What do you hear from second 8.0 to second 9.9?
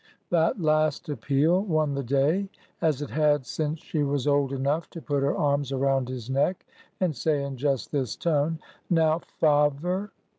tone, Now, fa